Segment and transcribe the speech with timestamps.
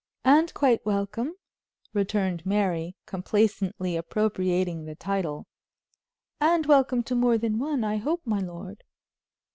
[0.25, 1.35] "And quite welcome,"
[1.93, 5.45] returned Mary, complacently appropriating the title,
[6.39, 8.83] "and welcome to more than one, I hope, my lord."